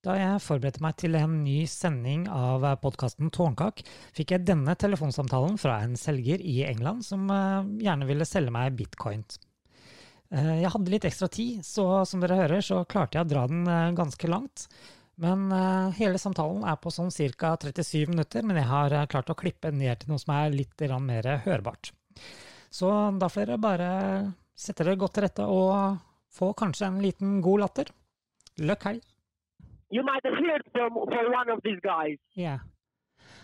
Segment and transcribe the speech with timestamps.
[0.00, 3.82] Da jeg forberedte meg til en ny sending av podkasten Tårnkak,
[4.16, 8.78] fikk jeg denne telefonsamtalen fra en selger i England som eh, gjerne ville selge meg
[8.78, 9.26] bitcoin.
[10.32, 13.44] Eh, jeg hadde litt ekstra tid, så som dere hører, så klarte jeg å dra
[13.52, 14.64] den eh, ganske langt.
[15.20, 15.52] Men
[15.98, 17.50] hele samtalen er på sånn ca.
[17.60, 21.28] 37 minutter, men jeg har klart å klippe ned til noe som er litt mer
[21.44, 21.90] hørbart.
[22.72, 22.88] Så
[23.20, 23.90] da får dere bare
[24.56, 26.00] sette dere godt til rette og
[26.32, 27.92] få kanskje en liten god latter.
[28.64, 29.09] Løkk helg!
[29.90, 32.16] You might have heard from for one of these guys.
[32.34, 32.58] Yeah,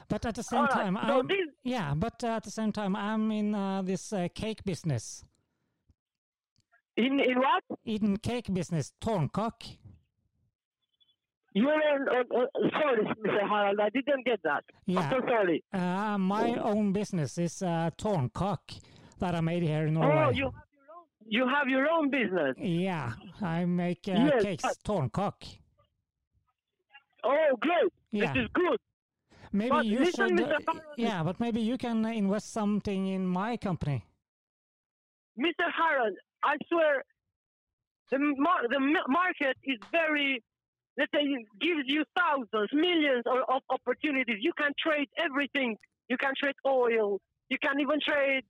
[0.08, 2.72] but at the same right, time, so I'm, this- yeah, but uh, at the same
[2.72, 5.24] time, I'm in uh, this uh, cake business,
[6.96, 7.64] In in what?
[7.84, 9.78] in cake business, tårnkak.
[11.52, 12.46] You're in, uh, uh,
[12.80, 13.48] sorry, Mr.
[13.48, 14.62] Harald, I didn't get that.
[14.84, 15.00] Yeah.
[15.00, 15.64] I'm so sorry.
[15.72, 18.78] Uh, my own business is uh, tårnkak
[19.20, 20.24] that I made here in Norway.
[20.26, 21.04] Oh, you have your own.
[21.28, 22.54] You have your own business.
[22.58, 24.76] Yeah, I make uh, Yes, cakes, but-.
[27.26, 27.92] Oh, great.
[28.12, 28.32] Yeah.
[28.32, 28.78] This is good.
[29.52, 30.40] Maybe but you should.
[30.40, 30.58] Uh,
[30.96, 34.04] yeah, but maybe you can invest something in my company.
[35.38, 35.66] Mr.
[35.78, 37.02] Harald, I swear,
[38.10, 40.42] the mar- the market is very,
[40.98, 41.22] let's say,
[41.60, 44.38] gives you thousands, millions of, of opportunities.
[44.40, 45.76] You can trade everything.
[46.08, 47.18] You can trade oil.
[47.48, 48.44] You can even trade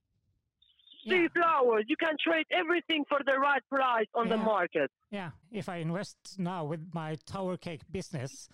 [1.07, 1.27] sea Yeah.
[1.35, 1.85] flowers.
[1.87, 4.89] You can trade everything for the right price on the market.
[5.11, 8.49] Yeah, if I invest now with my tower cake business,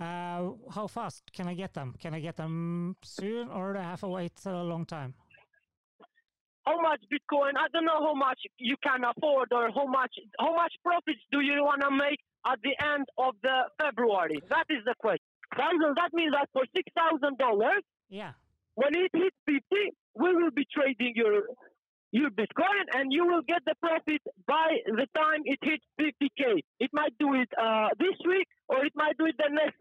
[0.00, 1.94] uh, how fast can I get them?
[1.98, 5.14] Can I get them soon, or do I have to wait a long time?
[6.66, 7.52] How much Bitcoin?
[7.56, 11.40] I don't know how much you can afford, or how much how much profits do
[11.40, 14.42] you want to make at the end of the February?
[14.50, 15.24] That is the question.
[15.56, 18.32] That means that for six thousand dollars, Yeah,
[18.74, 19.62] when it hits 50,
[20.16, 21.42] we will be trading your
[22.12, 26.62] your Bitcoin, and you will get the profit by the time it hits 50k.
[26.80, 29.75] It might do it uh, this week, or it might do it the next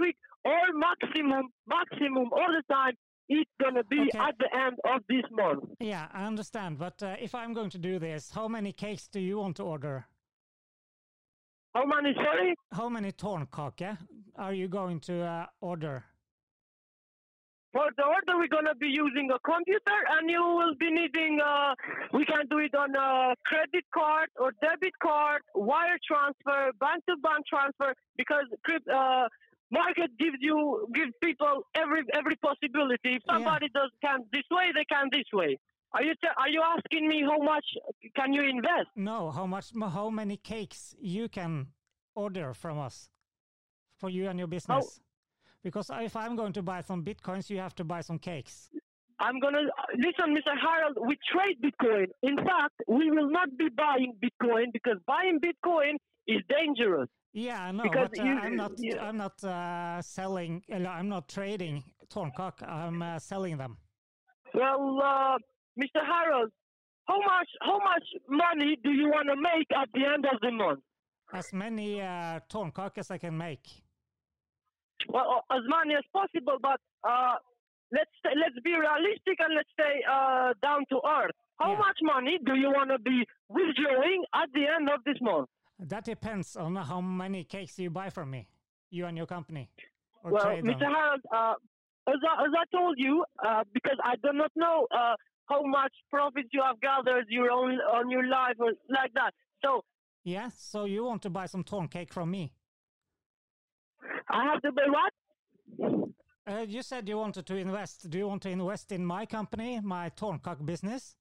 [1.24, 2.94] maximum, maximum all the time.
[3.28, 4.20] It's gonna be Okay.
[4.20, 5.64] at the end of this month.
[5.80, 6.78] yeah, I understand.
[6.78, 9.64] But uh, if I'm going to do this, how many cakes do you want to
[9.64, 10.06] order?
[11.74, 12.14] How many?
[12.14, 12.56] Sorry.
[12.72, 13.98] How many tårnkake
[14.36, 16.04] are you going to uh, order?
[17.74, 21.42] For the order, we're gonna be using a computer, and you will be needing.
[21.42, 21.74] Uh,
[22.14, 27.94] we can do it on a credit card or debit card, wire transfer, bank-to-bank transfer,
[28.18, 28.46] because
[28.94, 29.28] uh,
[29.72, 33.16] market gives you gives people every every possibility.
[33.16, 33.34] If Yeah.
[33.34, 35.58] somebody does can this way, they can this way.
[35.94, 37.66] Are you are you asking me how much
[38.16, 38.90] can you invest?
[38.96, 39.72] No, how much?
[39.80, 41.68] How many cakes you can
[42.16, 43.10] order from us
[43.98, 45.00] for you and your business?
[45.00, 45.02] Oh.
[45.64, 48.70] Because if I'm going to buy some bitcoins, you have to buy some cakes.
[49.20, 49.62] I'm gonna
[49.98, 50.54] listen, Mr.
[50.60, 50.98] Harold.
[51.08, 52.08] We trade Bitcoin.
[52.22, 55.96] In fact, we will not be buying Bitcoin because buying Bitcoin
[56.28, 57.10] is dangerous.
[57.36, 58.72] Yeah, I know, Because but uh, you- I'm not.
[58.80, 60.64] you- I'm not uh, selling.
[60.72, 62.64] uh, I'm not trading tårnkak.
[62.66, 63.78] I'm uh, selling them.
[64.54, 65.38] Well, uh,
[65.78, 66.00] Mr.
[66.12, 66.50] Harold,
[67.10, 70.52] how much how much money do you want to make at the end of the
[70.52, 70.80] month?
[71.34, 73.66] As many uh, tårnkak as I can make.
[75.10, 77.36] Well, as many as possible, but uh,
[77.92, 81.36] let's let's be realistic and let's stay uh, down to earth.
[81.60, 81.80] How Yeah.
[81.80, 85.50] much money do you want to be withdrawing at the end of this month?
[85.80, 88.48] That depends on how many cakes you buy from me,
[88.90, 89.70] you and your company,
[90.24, 90.34] Well.
[90.34, 90.82] Mr.
[90.82, 91.54] Harold, uh,
[92.08, 95.16] as, I, as I told you, uh, because I do not know uh,
[95.50, 99.34] how much profit you have gathered your own on your life or like that.
[99.64, 99.82] So
[100.24, 102.54] Yeah, so you want to buy some torn cake from me?
[104.30, 106.10] I have to pay what?
[106.48, 108.10] Uh, you said you wanted to invest.
[108.10, 111.16] Do you want to invest in my company, my tårnkak business?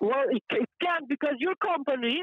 [0.00, 2.22] Well, it, it can't because your company,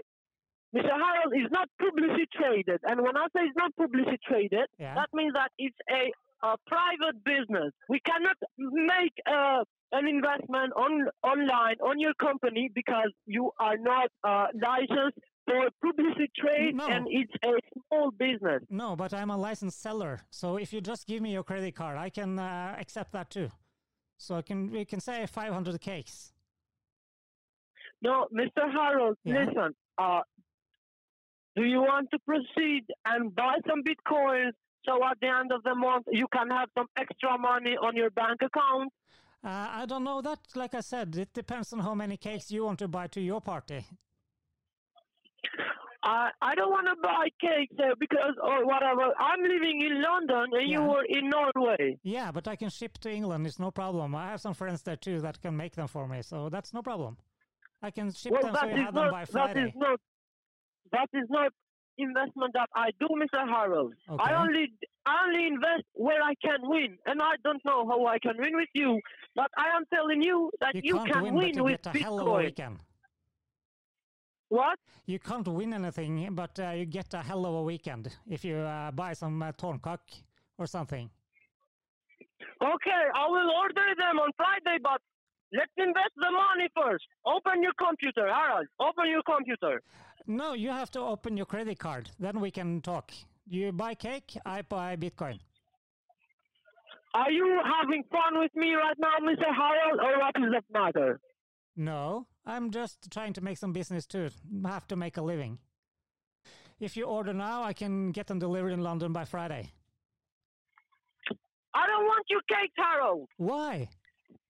[0.75, 0.89] Mr.
[0.89, 2.79] Harold, is not publicly traded.
[2.84, 4.95] And when I say it's not publicly traded, Yeah.
[4.95, 6.11] that means that it's a,
[6.47, 7.72] a private business.
[7.89, 14.09] We cannot make uh, an investment on online on your company because you are not
[14.23, 16.88] uh, licensed for publicity trade No.
[16.88, 17.53] and it's a
[17.90, 18.63] small business.
[18.69, 20.22] No, but I'm a licensed seller.
[20.31, 23.49] So if you just give me your credit card, I can uh, accept that too.
[24.17, 26.34] So I can we can say 500 cakes.
[28.02, 28.72] No, Mr.
[28.72, 29.46] Harold, Yeah.
[29.46, 29.75] listen.
[29.97, 30.22] Uh,
[31.55, 34.52] do you want to proceed and buy some bitcoins
[34.85, 38.09] so at the end of the month you can have some extra money on your
[38.11, 38.91] bank account?
[39.44, 40.40] Uh, I don't know that.
[40.55, 43.41] Like I said, it depends on how many cakes you want to buy to your
[43.41, 43.85] party.
[46.05, 49.14] I I don't want to buy cakes uh, because or whatever.
[49.20, 50.88] I'm living in London and you Yeah.
[50.88, 51.97] were in Norway.
[52.03, 53.47] Yeah, but I can ship to England.
[53.47, 54.16] It's no problem.
[54.16, 56.82] I have some friends there too that can make them for me, so that's no
[56.82, 57.17] problem.
[57.82, 59.73] I can ship Well, them so you have them not by that is Friday.
[59.76, 59.99] not
[60.93, 61.51] that is not
[61.97, 63.47] investment that I do, Mr.
[63.47, 63.93] Harold.
[64.09, 64.23] Okay.
[64.23, 64.66] I only
[65.05, 68.55] I only invest where I can win, and I don't know how I can win
[68.55, 68.99] with you.
[69.35, 71.95] But I am telling you that You, you, can't can win, but you with get
[71.95, 72.45] a hell of a Bitcoin.
[72.45, 72.78] weekend.
[74.49, 74.79] What?
[75.05, 78.57] You can't win anything, but uh, you get a hell of a weekend if you
[78.57, 79.99] uh, buy some uh, Torncock
[80.59, 81.09] or something.
[82.61, 85.01] Okay, I will order them on Friday, but
[85.51, 87.05] let's invest the money first.
[87.25, 88.67] Open your computer, Harold.
[88.79, 89.81] Open your computer.
[90.25, 92.09] No, you have to open your credit card.
[92.20, 93.11] Then we can talk.
[93.47, 95.40] You buy cake, I buy Bitcoin.
[97.14, 99.46] Are you having fun with me right now, Mr.
[99.53, 101.20] Harold, or what is the matter?
[101.75, 104.29] No, I'm just trying to make some business too.
[104.66, 105.59] Have to make a living.
[106.79, 109.72] If you order now, I can get them delivered in London by Friday.
[111.75, 113.28] I don't want your cake, Harold.
[113.37, 113.90] Why?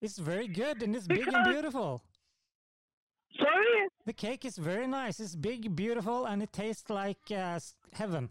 [0.00, 2.02] It's very good and it's big and beautiful.
[3.38, 3.88] Sorry?
[4.06, 5.18] The cake is very nice.
[5.18, 7.58] It's big, beautiful, and it tastes like uh,
[7.94, 8.28] heaven.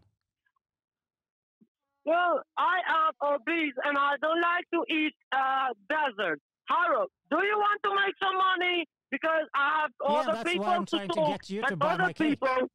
[2.06, 6.40] Well, I am obese and I don't like to eat uh, dessert.
[6.70, 8.86] Harold, do you want to make some money?
[9.10, 11.76] Because I have Yeah, other that's people I'm to trying to talk get you to
[11.78, 12.30] buy other my cake.
[12.40, 12.68] people.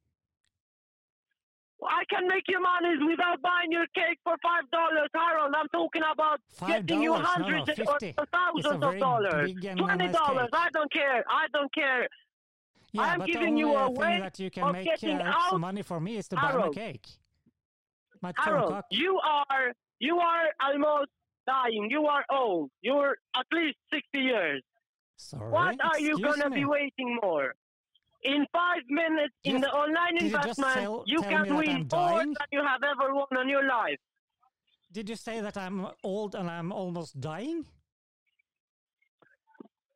[1.87, 5.53] I can make you money without buying your cake for five dollars, Harold.
[5.55, 7.27] I'm talking about Five getting you dollars?
[7.39, 8.15] No, no, hundreds 50.
[8.17, 9.47] or thousands of dollars.
[9.53, 10.49] big and a Twenty nice dollars.
[10.51, 10.59] cake.
[10.59, 11.23] I don't care.
[11.29, 12.07] I don't care.
[12.91, 15.61] Yeah, I'm but giving the you a thing way that you can make uh, some
[15.61, 17.07] money for me is to buy my cake.
[18.21, 18.83] My Torncock.
[18.91, 21.09] you are you are almost
[21.47, 21.87] dying.
[21.89, 22.69] You are old.
[22.81, 24.61] You're at least sixty years.
[25.17, 25.51] Sorry.
[25.51, 26.57] What are you gonna me.
[26.57, 27.53] be waiting more?
[28.23, 32.19] In five minutes in the online Did you investment, tell- you tell can win more
[32.19, 33.97] than you have ever won in your life.
[34.91, 37.65] Did you say that I'm old and I'm almost dying?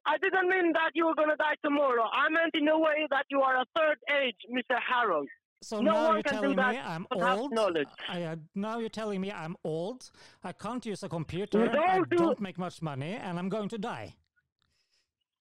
[0.05, 2.03] I didn't mean that you were gonna die tomorrow.
[2.11, 4.77] I meant in a way that you are a third age, Mr.
[4.79, 5.27] Harold.
[5.61, 7.51] So No now one you're can do telling me that I'm without old.
[7.53, 7.87] knowledge.
[8.09, 10.11] I, uh, now you're telling me I'm old.
[10.43, 11.61] I can't use a computer.
[11.61, 14.15] With I all don't make much money, and I'm going to die.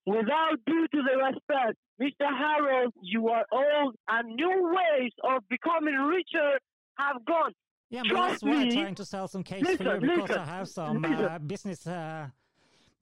[0.06, 2.26] Without due to the respect, Mr.
[2.38, 6.58] Harold, you are old and new ways of becoming richer
[6.98, 7.52] have gone.
[7.90, 10.38] Yeah, but Trust that's why I'm trying to sell some cakes for you because listen,
[10.38, 11.86] I have some uh, business.
[11.86, 12.28] Uh,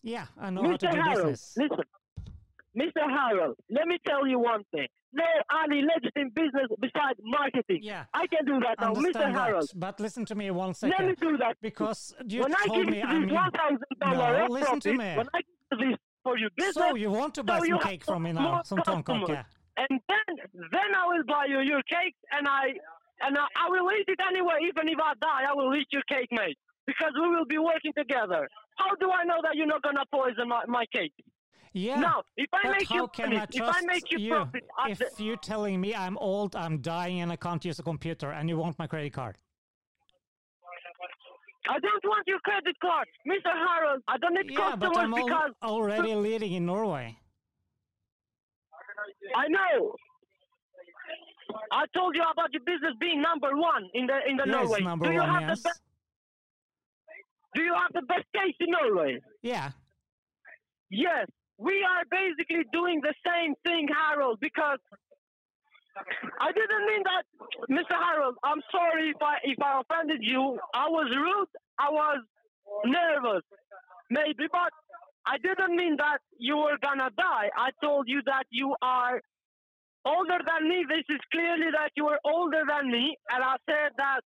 [0.03, 0.93] yeah, I know how to Mr.
[0.93, 1.57] do Harold, business.
[1.57, 1.85] listen.
[2.77, 3.03] Mr.
[3.11, 4.87] Harold, let me tell you one thing.
[5.13, 5.25] No
[5.65, 7.81] any legit in business besides marketing.
[7.83, 8.97] Yeah, I can do that now, Mr.
[8.99, 9.71] understand Harold.
[9.75, 11.57] But listen to me one Let me do that.
[11.61, 13.23] because you when I give me you I'm.
[13.27, 15.17] this one thousand dollar No, listen to me.
[15.17, 15.41] when I
[15.73, 18.23] give you this for your business, So you want to buy so some cake from
[18.23, 19.29] me now, some customers.
[19.29, 19.43] Yeah.
[19.79, 20.37] and then
[20.71, 22.67] then I will buy you your cake, and I
[23.23, 24.59] and I, I will eat it anyway.
[24.69, 26.57] Even if I die, I will eat your cake, mate,
[26.87, 28.49] because we will be working together.
[28.77, 31.13] How do I know that you're not gonna poison my, my cake?
[31.73, 32.01] Yeah.
[32.01, 34.99] Now, if I make you can money, I if I make you, you profit, if
[34.99, 35.25] the...
[35.25, 38.57] you're telling me I'm old, I'm dying, and I can't use a computer, and you
[38.57, 39.39] want my credit card?
[41.69, 43.53] I don't want your credit card, Mr.
[43.53, 44.03] Harold.
[44.09, 47.17] I don't need Yeah, but I'm al- because already leading in Norway.
[49.37, 49.95] I know.
[51.71, 54.81] I told you about your business being number one in the in the Yes, Norway.
[54.81, 55.63] number do you one, have yes.
[55.63, 55.81] the best?
[57.55, 59.21] Do you have the best case in Norway?
[59.43, 59.71] Yeah.
[60.91, 61.27] Yes,
[61.59, 64.79] we are basically doing the same thing, Harold, because
[66.41, 67.25] I didn't mean that,
[67.71, 67.97] Mr.
[67.99, 68.37] Harold.
[68.45, 70.59] I'm sorry if I if I offended you.
[70.75, 71.49] I was rude.
[71.79, 72.19] I was
[72.85, 73.43] nervous,
[74.11, 74.73] maybe, but
[75.27, 77.51] I didn't mean that you were gonna die.
[77.57, 79.21] I told you that you are
[80.07, 80.85] older than me.
[80.89, 84.21] This is clearly that you are older than me, and I said that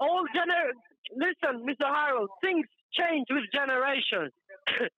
[0.00, 0.72] all gener.
[1.16, 1.86] Listen, Mr.
[1.86, 4.32] Harold, things change with generations.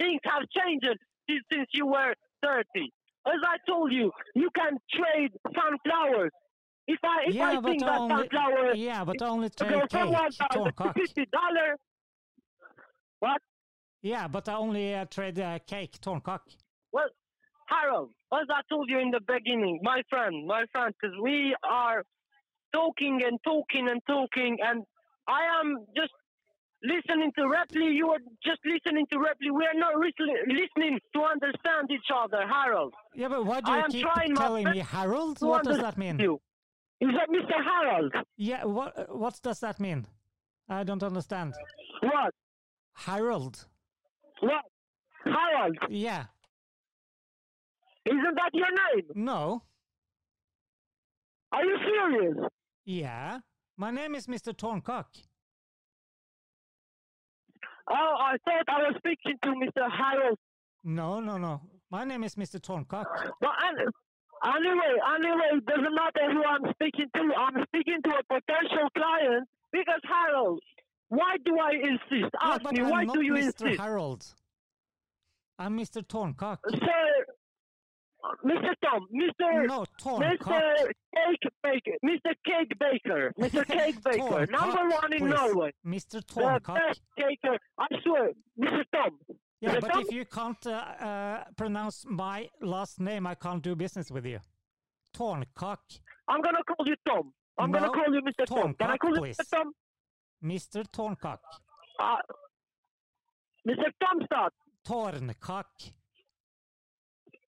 [0.00, 0.86] things have changed
[1.28, 2.64] since, since you were 30.
[3.26, 6.30] As I told you, you can trade sunflowers.
[6.88, 10.10] If I if yeah, I think that only sunflower yeah, but only trade from cake,
[10.10, 11.76] one thousand to fifty dollar,
[13.20, 13.40] what?
[14.02, 16.40] Yeah, but I only uh, trade uh, cake, Torncock.
[16.92, 17.06] Well,
[17.68, 22.02] Harold, as I told you in the beginning, my friend, my friend, because we are
[22.72, 24.84] talking and talking and talking, and
[25.28, 26.12] I am just
[26.82, 27.94] listening to Ripley.
[27.94, 29.50] You are just listening to Ripley.
[29.50, 32.94] We are not listening to understand each other, Harold.
[33.14, 35.38] Yeah, but why do you keep telling me Harold?
[35.40, 36.18] What does that mean?
[36.18, 36.40] You.
[37.00, 37.56] Is that Mr.
[37.64, 38.14] Harold?
[38.36, 40.06] Yeah, what what does that mean?
[40.68, 41.54] I don't understand.
[42.00, 42.32] What?
[42.94, 43.66] Harold.
[44.40, 44.64] What?
[45.24, 45.78] Harold?
[45.88, 46.24] Yeah.
[48.04, 49.06] Isn't that your name?
[49.14, 49.62] No.
[51.52, 52.36] Are you serious?
[52.84, 53.40] Yeah.
[53.76, 54.52] My name is Mr.
[54.54, 55.06] Torncock.
[57.90, 59.90] Oh, I thought I was speaking to Mr.
[59.90, 60.38] Harold.
[60.84, 61.60] No, no, no.
[61.90, 62.60] My name is Mr.
[62.60, 63.06] Torncock.
[63.40, 63.50] But
[64.44, 67.22] Anyway, anyway, it doesn't matter who I'm speaking to.
[67.38, 70.60] I'm speaking to a potential client because Harold,
[71.10, 72.34] why do I insist?
[72.42, 73.42] Ask but me, I'm why do you Mr.
[73.66, 73.80] insist?
[73.80, 74.26] Harold.
[75.60, 76.04] I'm Mr.
[76.04, 76.58] Torncock.
[76.70, 77.26] Sir,
[78.44, 78.72] Mr.
[78.84, 79.66] Tom, Mr.
[79.66, 80.38] No, Torncock.
[80.38, 80.90] Mr.
[81.14, 82.32] Cake Baker, Mr.
[82.46, 83.66] Cake Baker, Mr.
[83.76, 85.34] Cake Baker, Torncock, number one in please.
[85.34, 85.72] Norway.
[85.86, 86.22] Mr.
[86.26, 86.74] Tom, The Torncock.
[86.74, 88.28] best caker, I swear,
[88.60, 88.84] Mr.
[88.94, 89.18] Tom.
[89.60, 89.80] Yeah, Mr.
[89.80, 90.02] but Tom?
[90.06, 94.38] if you can't uh, uh, pronounce my last name, I can't do business with you.
[95.16, 95.78] Torncock.
[96.28, 97.32] I'm gonna call you Tom.
[97.58, 98.46] I'm gonna call you Mr.
[98.46, 98.74] Tom.
[98.74, 99.36] Can I call you please.
[99.36, 99.50] Mr.
[99.50, 99.72] Tom?
[100.44, 100.84] Mr.
[100.92, 101.38] Torncock.
[102.00, 102.16] Uh,
[103.68, 103.90] Mr.
[104.02, 104.50] Tomstad.
[104.86, 105.64] Torncock.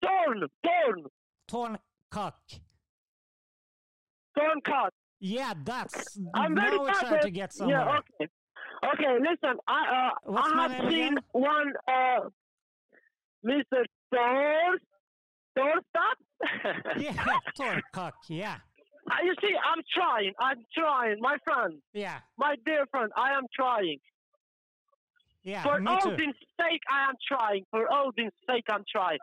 [0.05, 1.07] Torn,
[1.49, 1.79] Torn,
[2.19, 2.33] Torncock.
[4.65, 4.93] cock.
[5.21, 6.19] Yeah, that's.
[6.35, 7.79] I'm very now trying to get somewhere.
[7.79, 8.31] Yeah, okay.
[8.93, 11.19] Okay, listen, I uh, What's I have seen again?
[11.33, 12.21] one uh,
[13.47, 13.85] Mr.
[14.13, 14.79] Thor,
[15.57, 16.17] Thorstad.
[17.01, 17.13] Yeah,
[17.59, 18.13] Torncock.
[18.29, 18.57] Yeah,
[19.11, 20.33] Uh, you see, I'm trying.
[20.39, 23.11] I'm trying, my friend, yeah, my dear friend.
[23.17, 23.99] I am trying.
[25.45, 25.63] yeah.
[25.63, 26.11] For me too.
[26.11, 27.65] Odin's sake, I am trying.
[27.71, 29.19] For Odin's sake, I'm trying.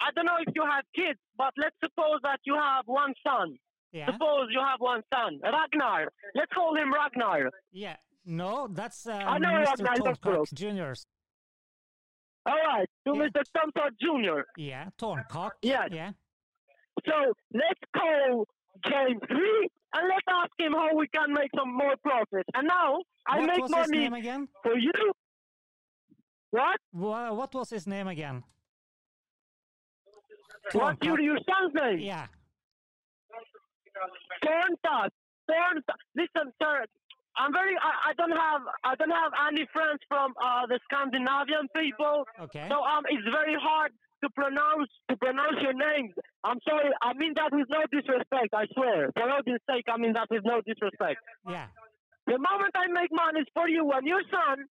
[0.00, 3.56] I don't know if you have kids, but let's suppose that you have one son.
[3.92, 6.08] Yeah, Suppose you have one son, Ragnar.
[6.34, 7.50] Let's call him Ragnar.
[7.72, 7.96] yeah.
[8.26, 9.84] No, that's uh, I know Mr.
[9.86, 10.52] Ragnar Torncock.
[10.54, 11.06] Juniors.
[12.46, 13.22] All right, to Yeah.
[13.28, 13.42] Mr.
[13.54, 14.40] Tomstad Jr.
[14.56, 15.50] Yeah, Torncock.
[15.62, 15.88] Yes.
[15.92, 16.12] Yeah.
[17.06, 17.12] So
[17.52, 18.46] let's call
[18.88, 22.46] James Three and let's ask him how we can make some more profit.
[22.54, 22.98] And now
[23.28, 24.48] I what make money name again?
[24.62, 24.92] for you.
[26.50, 26.78] What?
[26.92, 28.42] What was his name again?
[30.72, 31.24] What's your, Torncock.
[31.24, 31.98] your son's name?
[32.00, 32.26] Yeah.
[34.42, 35.10] Thorntad.
[35.48, 36.00] Thorntad.
[36.16, 36.84] Listen, sir.
[37.36, 37.74] I'm very.
[37.76, 38.62] I, I don't have.
[38.84, 42.24] I don't have any friends from uh, the Scandinavian people.
[42.40, 42.66] Okay.
[42.70, 43.92] So um, it's very hard
[44.22, 46.14] to pronounce to pronounce your names.
[46.44, 46.90] I'm sorry.
[47.02, 48.54] I mean that with no disrespect.
[48.54, 49.10] I swear.
[49.14, 51.18] For all this sake, I mean that with no disrespect.
[51.48, 51.66] Yeah.
[52.26, 54.64] The moment I make money is for you and your son.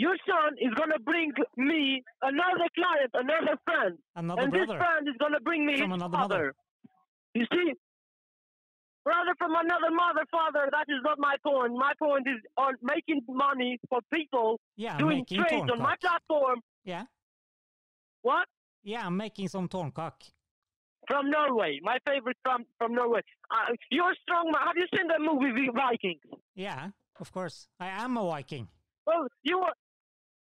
[0.00, 5.16] Your son is gonna bring me another client, another friend, Another and this friend is
[5.20, 6.34] gonna bring me From his another father.
[6.36, 6.54] mother.
[7.34, 7.68] You see,
[9.04, 10.64] brother from another mother, father.
[10.72, 11.74] That is not my point.
[11.74, 16.60] My point is on making money for people Yeah, doing trades on my platform.
[16.84, 17.04] Yeah.
[18.22, 18.46] What?
[18.82, 20.16] Yeah, I'm making some Torncock.
[21.08, 23.20] From Norway, my favorite from from Norway.
[23.50, 24.62] Uh, you're strong man.
[24.66, 26.22] Have you seen the movie Vikings?
[26.54, 26.88] Yeah,
[27.20, 27.68] of course.
[27.78, 28.66] I am a Viking.
[29.06, 29.74] Well, you were,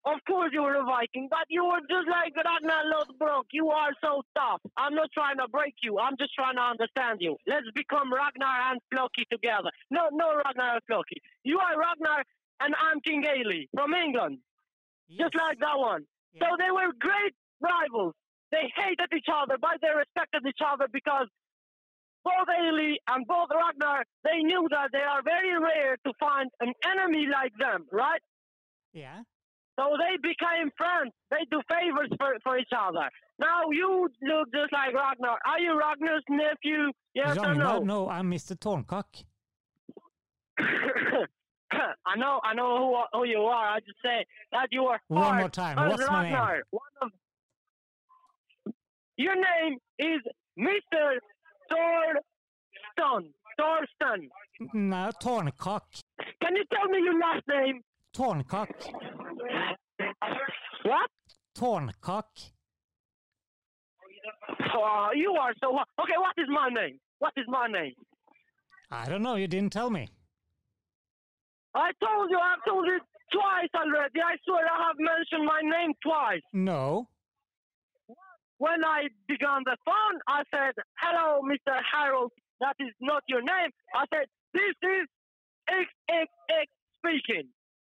[0.09, 3.45] of course, you were a Viking, but you were just like Ragnar Lothbrok.
[3.53, 4.61] You are so tough.
[4.77, 5.99] I'm not trying to break you.
[5.99, 7.37] I'm just trying to understand you.
[7.47, 9.71] Let's become Ragnar and Floki together.
[9.91, 11.21] No, no, Ragnar and Floki.
[11.45, 12.25] You are Ragnar,
[12.61, 14.39] and I'm King Aelle from England,
[15.11, 16.05] just like that one.
[16.33, 16.41] Yeah.
[16.41, 18.15] So they were great rivals.
[18.51, 21.29] They hated each other, but they respected each other because
[22.25, 26.73] both Aelle and both Ragnar, they knew that they are very rare to find an
[26.87, 28.21] enemy like them, right?
[28.93, 29.23] Yeah.
[29.79, 31.13] So they became friends.
[31.31, 33.09] They do favors for, for each other.
[33.39, 35.39] Now you look just like Ragnar.
[35.47, 36.91] Are you Ragnar's nephew?
[37.15, 37.79] Yes or Ragnar, no?
[37.85, 38.59] no, I'm Mr.
[38.59, 39.23] Torncock.
[41.71, 42.79] I know, I know
[43.13, 43.69] who, who you are.
[43.69, 45.77] I just say that you are One more time.
[45.77, 46.63] What's my name?
[47.01, 47.13] Of...
[49.17, 50.21] Your name is
[50.59, 51.19] Mr.
[51.71, 53.33] Thorsten.
[53.57, 54.29] Thorsten.
[54.75, 55.83] No, Torncock.
[56.43, 57.83] Can you tell me your last name?
[58.15, 58.69] Torncock.
[60.85, 61.11] What?
[61.57, 62.25] Torncock.
[64.75, 65.71] Oh, you are so.
[65.71, 66.99] Okay, what is my name?
[67.19, 67.95] What is my name?
[68.91, 70.09] I don't know, you didn't tell me.
[71.75, 72.99] I told you, I've told you
[73.33, 74.21] twice already.
[74.21, 76.41] I swear I have mentioned my name twice.
[76.53, 77.09] No.
[78.59, 81.79] When I began the phone, I said, Hello, Mr.
[81.93, 82.33] Harold.
[82.61, 83.71] That is not your name.
[83.95, 85.07] I said, This is
[85.71, 86.67] XXX
[86.99, 87.49] speaking.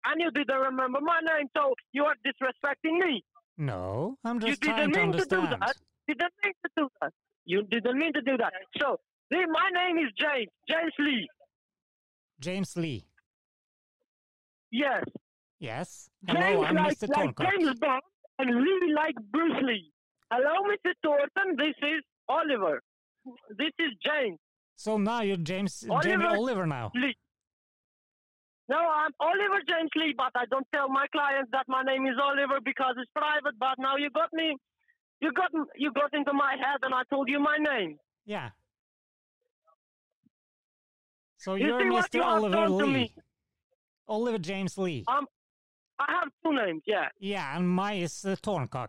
[0.08, 3.24] And you didn't remember my name, so you are disrespecting me.
[3.58, 5.74] No, I'm just you trying didn't mean to do that.
[6.06, 7.12] You didn't mean to do that.
[7.44, 8.52] You didn't mean to do that.
[8.78, 8.98] So,
[9.30, 10.48] my name is James.
[10.68, 11.28] James Lee.
[12.40, 13.06] James Lee.
[14.70, 15.04] Yes.
[15.58, 16.10] Yes.
[16.26, 17.08] James Hello, I'm like, Mr.
[17.08, 17.38] like.
[17.38, 18.02] James Bond
[18.38, 19.90] and Lee like Bruce Lee.
[20.30, 20.92] Hello, Mr.
[21.02, 21.56] Thornton.
[21.56, 22.82] This is Oliver.
[23.56, 24.38] This is James
[24.76, 26.90] So now you're James Jamie Oliver- Oliver now.
[26.94, 27.16] Lee.
[28.68, 32.14] No, I'm Oliver James Lee, but I don't tell my clients that my name is
[32.20, 33.54] Oliver because it's private.
[33.60, 34.56] But now you got me.
[35.20, 37.96] You got you got into my head, and I told you my name.
[38.24, 38.50] Yeah.
[41.38, 42.14] So You you're Mr.
[42.14, 43.14] you Oliver Lee.
[44.08, 45.04] Oliver James Lee.
[45.06, 45.26] Um,
[45.98, 46.82] I have two names.
[46.86, 47.08] Yeah.
[47.18, 48.88] yeah, and my is uh, Torncock.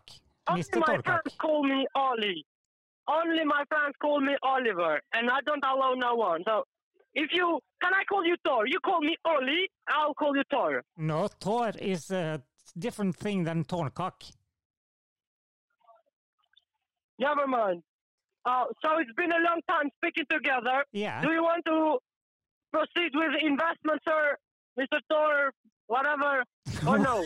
[0.49, 0.79] Only Mr.
[0.79, 1.03] my Torncock.
[1.05, 2.45] friends call me Ollie.
[3.07, 6.41] only my friends call me Oliver, and I don't allow no one.
[6.45, 6.63] So
[7.17, 8.67] if you can, I call you Thor.
[8.67, 10.83] You call me Oli, I'll call you Thor.
[10.97, 12.41] No, Thor is a
[12.77, 14.31] different thing than Torncock.
[17.19, 17.81] Never mind.
[18.45, 20.85] Uh, so it's been a long time speaking together.
[20.91, 21.21] Yeah.
[21.21, 21.97] Do you want to
[22.71, 24.37] proceed with investment, sir,
[24.79, 24.99] Mr.
[25.09, 25.51] Thor,
[25.87, 26.43] whatever,
[26.87, 27.25] or no?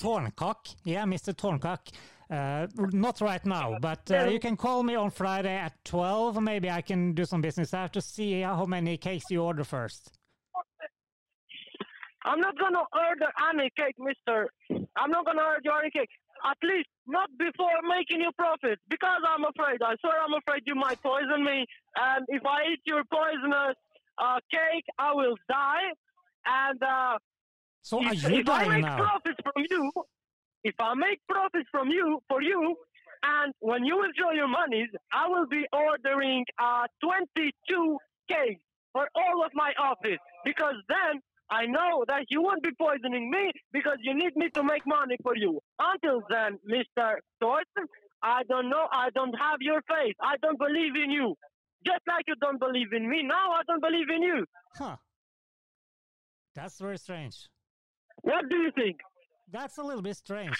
[0.00, 0.76] Torncock.
[0.84, 1.34] Yeah, Mr.
[1.34, 1.90] Torncock.
[2.30, 6.40] Uh, not right now, but uh, you can call me on Friday at 12.
[6.40, 7.74] Maybe I can do some business.
[7.74, 10.10] I have to see how many cakes you order first.
[12.26, 14.48] I'm not gonna order any cake, Mister.
[14.96, 16.08] I'm not gonna order any cake.
[16.50, 19.82] At least not before making you profit, because I'm afraid.
[19.82, 21.66] I swear, I'm afraid you might poison me.
[21.96, 23.76] And if I eat your poisonous
[24.18, 25.88] uh, cake, I will die.
[26.46, 27.18] And uh,
[27.82, 28.96] So are if, you if I dying make now?
[28.96, 29.92] profits from you,
[30.64, 32.76] if I make profits from you for you,
[33.22, 38.60] and when you withdraw your monies, I will be ordering uh, 22 cakes
[38.92, 43.52] for all of my office because then I know that you won't be poisoning me
[43.72, 45.60] because you need me to make money for you.
[45.78, 47.16] Until then, Mr.
[47.40, 47.86] Thorsten,
[48.22, 48.88] I don't know.
[48.92, 50.16] I don't have your faith.
[50.20, 51.34] I don't believe in you.
[51.86, 54.46] Just like you don't believe in me, now I don't believe in you.
[54.76, 54.96] Huh.
[56.54, 57.48] That's very strange.
[58.22, 58.96] What do you think?
[59.54, 60.58] That's a little bit strange.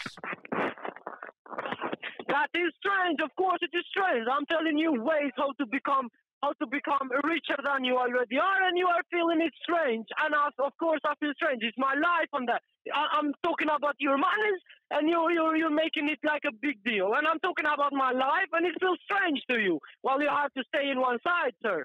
[2.30, 3.18] That is strange.
[3.18, 4.22] Of course, it is strange.
[4.30, 6.06] I'm telling you ways how to become
[6.44, 10.06] how to become richer than you already are, and you are feeling it strange.
[10.22, 11.64] And I, of course, I feel strange.
[11.66, 12.62] It's my life, and that
[12.94, 16.78] I, I'm talking about your monies, and you you you're making it like a big
[16.84, 17.18] deal.
[17.18, 19.80] And I'm talking about my life, and it feels strange to you.
[20.04, 21.84] Well, you have to stay in one side, sir.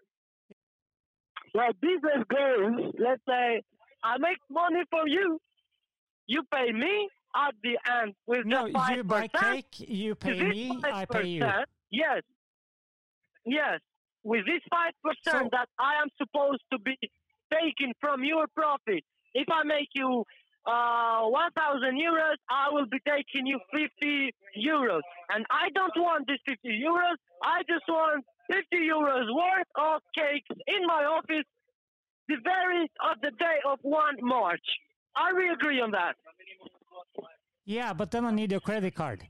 [1.55, 2.93] Well, business goes.
[3.01, 3.65] Let's say
[4.05, 5.41] I make money for you.
[6.29, 10.39] You pay me at the end with No, the five you buy cake, you pay
[10.43, 11.43] me, this I pay you.
[11.89, 12.21] Yes.
[13.48, 13.79] Yes.
[14.24, 14.93] With this 5%
[15.25, 16.95] So- that I am supposed to be
[17.51, 20.24] taking from your profit, if I make you
[20.67, 25.01] uh, 1,000 euros, I will be taking you 50 euros.
[25.33, 27.18] And I don't want this 50 euros.
[27.42, 31.48] I just want 50 euros worth of cakes in my office
[32.27, 34.68] the very of the day of 1 March.
[35.35, 36.15] We agree on that?
[37.65, 39.27] Yeah, but then I need your credit card.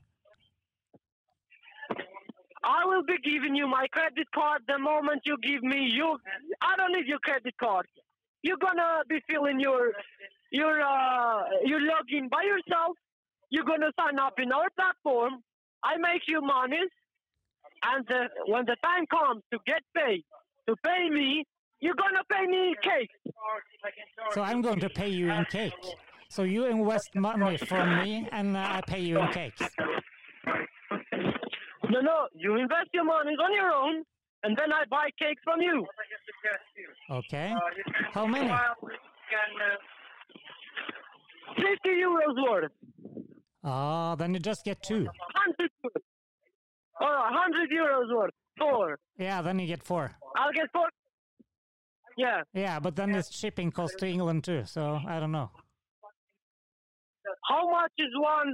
[2.62, 6.18] I will be giving you my credit card the moment you give me you.
[6.60, 7.86] I don't need your credit card.
[8.42, 9.92] You're gonna be filling your
[10.50, 12.96] your uh, your login by yourself.
[13.50, 15.42] You're gonna sign up in our platform.
[15.82, 16.82] I make you money,
[17.82, 20.24] and uh, when the time comes to get paid,
[20.68, 21.44] to pay me,
[21.80, 23.10] you're gonna pay me in cake.
[24.32, 25.72] So I'm going to pay you in cake.
[26.28, 29.62] So you invest money from me and I pay you in cakes.
[31.90, 34.04] No, no, you invest your money on your own,
[34.44, 35.84] and then I buy cakes from you.
[37.10, 37.52] Okay.
[38.12, 38.48] How many?
[41.56, 42.70] 50 euros worth.
[43.64, 45.04] Ah, then you just get two.
[45.04, 46.02] 100 euros.
[47.00, 48.30] All right, 100 euros worth.
[48.56, 48.98] Four.
[49.18, 50.12] Yeah, then you get four.
[50.36, 50.88] I'll get four.
[52.20, 52.42] Yeah.
[52.52, 54.82] Yeah, but then there's shipping cost to England too, so
[55.14, 55.48] I don't know.
[57.48, 58.50] How much is one?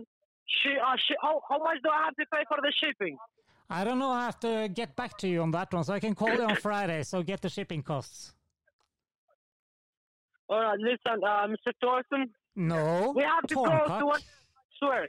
[0.57, 3.17] Shi- uh, shi- how, how much do I have to pay for the shipping?
[3.69, 4.11] I don't know.
[4.11, 6.45] I have to get back to you on that one, so I can call you
[6.45, 7.03] on Friday.
[7.03, 8.35] So get the shipping costs.
[10.49, 11.73] All right, listen, uh, Mr.
[11.81, 13.65] Thorsten, No, we have to go
[13.99, 14.21] to one.
[14.79, 15.09] Swear.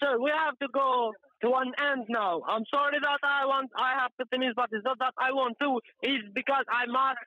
[0.00, 2.40] Sir, we have to go to an end now.
[2.48, 5.56] I'm sorry that I want, I have to finish, but it's not that I want
[5.60, 5.78] to.
[6.02, 7.18] It's because I must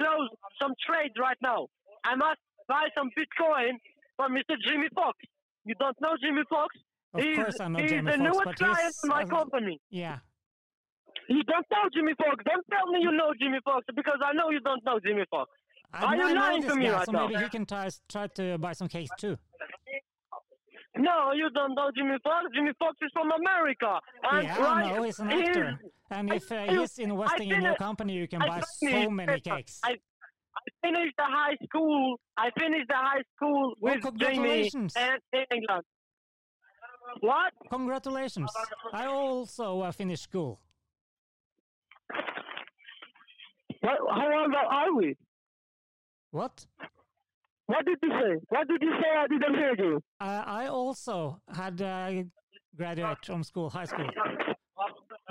[0.00, 0.28] close
[0.60, 1.66] some trades right now.
[2.04, 3.80] I must buy some Bitcoin
[4.16, 4.56] for Mr.
[4.66, 5.16] Jimmy Fox.
[5.64, 6.74] You don't know Jimmy Fox?
[7.14, 9.26] Of he's course I know he's Jamie the Foxx, newest but client in my uh,
[9.26, 9.80] company.
[9.90, 10.18] yeah.
[11.28, 12.42] You don't know Jimmy Fox.
[12.44, 15.50] Don't tell me you know Jimmy Fox because I know you don't know Jimmy Fox.
[15.94, 17.28] I, Are you lying to me guy, right so now?
[17.28, 19.36] maybe he can try, try to buy some cakes too.
[20.96, 22.44] No, you don't know Jimmy Fox.
[22.54, 23.98] Jimmy Fox is from America.
[24.30, 25.78] And yeah, right, I know he's an actor.
[26.10, 29.40] And if uh, he's investing in your company, you can I buy finished- so many
[29.40, 29.80] cakes.
[29.84, 32.20] I, I finished the high school.
[32.36, 34.94] I finished the high school Well, with Jamie congratulations.
[34.96, 35.18] and
[35.50, 35.82] England.
[37.20, 37.52] What?
[37.70, 38.50] Congratulations!
[38.92, 40.60] I also uh, finished school.
[43.80, 43.98] what?
[44.10, 45.16] How old are we?
[46.30, 46.64] What?
[47.66, 48.32] What did you say?
[48.48, 49.10] What did you say?
[49.18, 50.00] I didn't hear you.
[50.20, 52.10] Uh, I also had uh,
[52.76, 54.08] graduate from school, high school.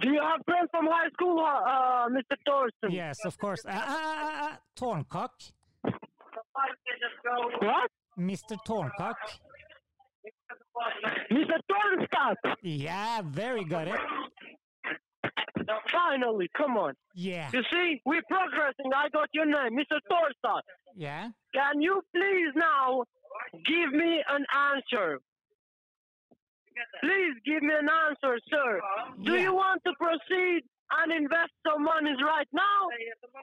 [0.02, 2.36] Do you have friends from high school, uh, uh, Mr.
[2.48, 2.92] Thorsten?
[2.92, 3.64] Yes, of course.
[3.66, 5.30] Uh, uh, uh, uh, Torncock,
[7.60, 7.92] What?
[8.18, 8.58] Mr.
[8.68, 9.16] Torncock.
[11.32, 11.58] Mr.
[11.70, 12.56] Thornstadt.
[12.64, 13.88] Yeah, very good.
[13.90, 14.00] It.
[15.92, 16.94] Finally, come on.
[17.16, 17.50] Yeah.
[17.54, 18.92] You see, we're progressing.
[18.96, 19.98] I got your name, Mr.
[20.10, 20.62] Torsad.
[20.96, 21.30] Yeah.
[21.54, 23.04] Can you please now
[23.66, 25.20] give me an answer?
[27.02, 28.82] Please give me an answer, sir.
[29.24, 29.42] Do Yeah.
[29.42, 30.64] you want to proceed
[31.00, 32.90] and invest some monies right now?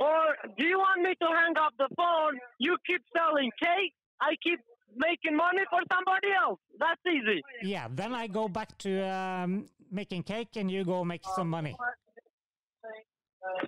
[0.00, 2.38] Or do you want me to hang up the phone?
[2.58, 4.60] You keep selling cake, I keep
[4.96, 6.58] making money for somebody else.
[6.78, 7.42] That's easy.
[7.62, 7.88] Yeah.
[7.90, 11.76] Then I go back to um, making cake, and you go make some money.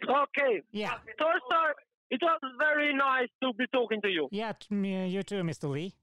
[0.09, 0.63] Okay.
[0.73, 0.95] Yeah.
[1.21, 1.73] Torstar,
[2.11, 4.29] it was very nice to be talking to you.
[4.31, 4.53] Yeah.
[4.53, 5.71] t- me- You too, Mr.
[5.71, 5.95] Lee.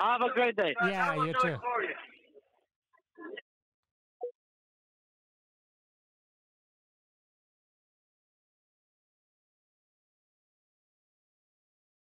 [0.00, 0.74] Have a great day.
[0.86, 1.14] Yeah.
[1.24, 1.56] You too.